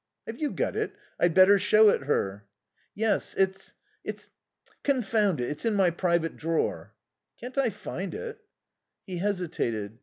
"Have 0.25 0.39
you 0.41 0.49
got 0.49 0.75
it? 0.75 0.95
I'd 1.19 1.35
better 1.35 1.59
show 1.59 1.89
it 1.89 2.05
her." 2.05 2.47
"Yes. 2.95 3.35
It's 3.35 3.75
it's 4.03 4.31
confound 4.81 5.39
it, 5.39 5.51
it's 5.51 5.63
in 5.63 5.75
my 5.75 5.91
private 5.91 6.37
drawer." 6.37 6.95
"Can't 7.39 7.55
I 7.55 7.69
find 7.69 8.15
it?" 8.15 8.39
He 9.05 9.17
hesitated. 9.19 9.99